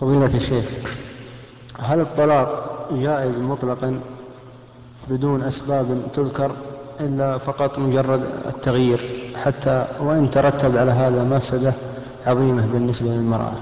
فضيلة 0.00 0.36
الشيخ 0.36 0.64
هل 1.78 2.00
الطلاق 2.00 2.88
جائز 2.92 3.38
مطلقا 3.38 4.00
بدون 5.08 5.42
أسباب 5.42 6.02
تذكر 6.14 6.52
إلا 7.00 7.38
فقط 7.38 7.78
مجرد 7.78 8.22
التغيير 8.46 9.30
حتى 9.44 9.86
وإن 10.00 10.30
ترتب 10.30 10.76
على 10.76 10.92
هذا 10.92 11.24
مفسدة 11.24 11.72
عظيمة 12.26 12.66
بالنسبة 12.66 13.08
للمرأة؟ 13.08 13.52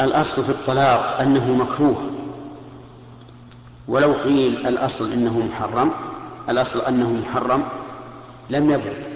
الأصل 0.00 0.42
في 0.42 0.50
الطلاق 0.50 1.20
أنه 1.20 1.52
مكروه. 1.54 1.96
ولو 3.88 4.12
قيل 4.12 4.66
الأصل 4.66 5.12
أنه 5.12 5.38
محرم 5.38 5.90
الأصل 6.48 6.80
أنه 6.80 7.12
محرم 7.12 7.62
لم 8.50 8.70
يبعد 8.70 9.06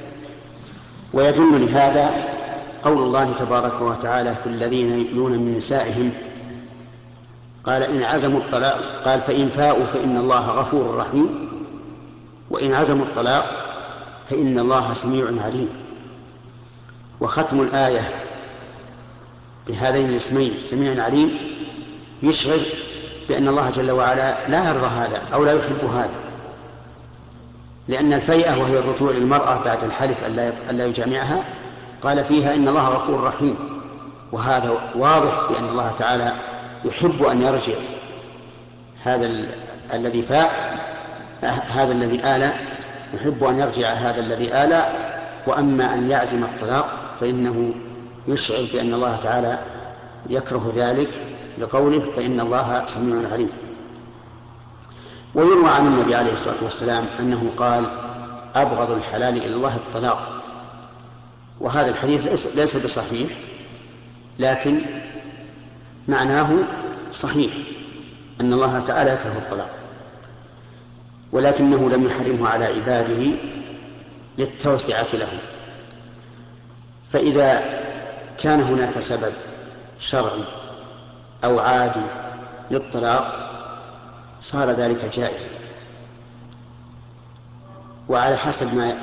ويدل 1.12 1.66
لهذا 1.66 2.34
قول 2.85 2.98
الله 2.98 3.32
تبارك 3.32 3.80
وتعالى 3.80 4.35
في 4.35 4.46
الذين 4.46 4.98
يؤلون 4.98 5.33
من 5.33 5.57
نسائهم 5.57 6.12
قال 7.65 7.83
إن 7.83 8.02
عزموا 8.02 8.38
الطلاق 8.38 9.02
قال 9.05 9.20
فإن 9.20 9.48
فاءوا 9.48 9.87
فإن 9.87 10.16
الله 10.16 10.51
غفور 10.51 10.95
رحيم 10.97 11.48
وإن 12.51 12.75
عزموا 12.75 13.05
الطلاق 13.05 13.47
فإن 14.30 14.59
الله 14.59 14.95
سميع 14.95 15.27
عليم. 15.45 15.69
وختم 17.20 17.61
الآية 17.61 18.09
بهذين 19.69 20.09
الاسمين 20.09 20.53
سميع 20.61 21.05
عليم 21.05 21.39
يشعر 22.23 22.59
بأن 23.28 23.48
الله 23.48 23.70
جل 23.70 23.91
وعلا 23.91 24.48
لا 24.48 24.69
يرضى 24.69 24.87
هذا 24.87 25.23
أو 25.34 25.45
لا 25.45 25.53
يحب 25.53 25.84
هذا. 25.84 26.16
لأن 27.89 28.12
الفيئة 28.12 28.56
وهي 28.56 28.78
الرجوع 28.78 29.11
للمرأة 29.11 29.62
بعد 29.62 29.84
الحلف 29.84 30.25
ألا 30.70 30.87
يجامعها 30.87 31.45
قال 32.04 32.24
فيها 32.24 32.54
إن 32.54 32.68
الله 32.68 32.88
غفور 32.88 33.24
رحيم. 33.24 33.56
وهذا 34.32 34.70
واضح 34.94 35.50
بأن 35.50 35.68
الله 35.68 35.92
تعالى 35.92 36.32
يحب 36.84 37.22
أن 37.22 37.42
يرجع 37.42 37.74
هذا 39.05 39.27
الذي 39.94 40.22
فاء 40.22 40.78
هذا 41.70 41.92
الذي 41.92 42.20
آلى 42.36 42.52
يحب 43.14 43.44
أن 43.44 43.58
يرجع 43.58 43.88
هذا 43.88 44.20
الذي 44.20 44.64
آلى 44.64 44.92
وأما 45.46 45.94
أن 45.94 46.11
يعزم 46.11 46.44
الطلاق 46.44 46.88
فإنه 47.20 47.74
يشعر 48.28 48.64
بأن 48.72 48.94
الله 48.94 49.16
تعالى 49.16 49.58
يكره 50.30 50.72
ذلك 50.77 51.11
لقوله 51.58 52.12
فإن 52.16 52.41
الله 52.41 52.83
سميع 52.86 53.33
عليم. 53.33 53.50
ويروى 55.34 55.70
عن 55.70 55.86
النبي 55.86 56.14
عليه 56.14 56.33
الصلاة 56.33 56.64
والسلام 56.64 57.05
أنه 57.20 57.50
قال 57.56 57.86
أبغض 58.55 58.91
الحلال 58.91 59.36
إلى 59.36 59.55
الله 59.55 59.77
الطلاق. 59.77 60.44
وهذا 61.60 61.91
الحديث 61.91 62.47
ليس, 62.56 62.77
بصحيح 62.77 63.30
لكن 64.38 64.80
معناه 66.08 66.56
صحيح 67.12 67.52
أن 68.41 68.52
الله 68.52 68.80
تعالى 68.80 69.11
يكره 69.11 69.38
الطلاق 69.38 69.70
ولكنه 71.33 71.91
لم 71.91 72.06
يحرمه 72.06 72.48
على 72.48 72.64
عباده 72.64 73.36
للتوسعة 74.38 75.06
لهم 75.12 75.38
فإذا 77.12 77.62
كان 78.39 78.61
هناك 78.61 79.00
سبب 79.00 79.33
شرعي 79.98 80.44
أو 81.44 81.58
عادي 81.58 82.02
للطلاق 82.70 83.50
صار 84.41 84.70
ذلك 84.70 85.05
جائزا. 85.05 85.48
وعلى 88.08 88.36
حسب 88.36 88.74
ما 88.74 88.98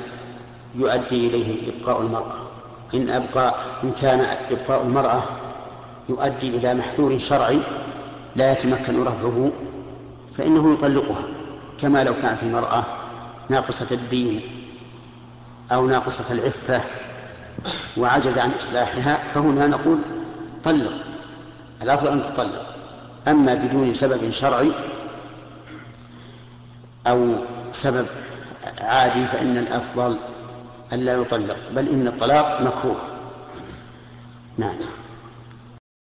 يؤدي 0.74 1.26
إليه 1.26 1.72
إبقاء 1.72 2.00
المرأة. 2.00 2.42
إن 2.94 3.08
أبقى 3.10 3.54
إن 3.84 3.90
كان 3.92 4.20
إبقاء 4.50 4.82
المرأة 4.82 5.22
يؤدي 6.08 6.56
إلى 6.56 6.74
محذور 6.74 7.18
شرعي 7.18 7.58
لا 8.36 8.52
يتمكن 8.52 9.02
رفعه 9.02 9.52
فإنه 10.34 10.72
يطلقها. 10.72 11.22
كما 11.80 12.04
لو 12.04 12.14
كانت 12.22 12.42
المرأة 12.42 12.84
ناقصة 13.48 13.86
الدين 13.90 14.40
أو 15.72 15.86
ناقصة 15.86 16.32
العفة 16.32 16.80
وعجز 17.96 18.38
عن 18.38 18.50
إصلاحها 18.58 19.18
فهنا 19.34 19.66
نقول 19.66 19.98
طلق. 20.64 20.92
الأفضل 21.82 22.08
أن 22.08 22.22
تطلق. 22.22 22.74
أما 23.28 23.54
بدون 23.54 23.94
سبب 23.94 24.30
شرعي 24.30 24.70
أو 27.06 27.34
سبب 27.72 28.06
عادي 28.80 29.26
فإن 29.26 29.58
الأفضل 29.58 30.16
ألا 30.92 31.14
يطلق 31.14 31.56
بل 31.74 31.88
إن 31.88 32.06
الطلاق 32.06 32.62
مكروه. 32.62 33.00
نعم. 34.58 34.76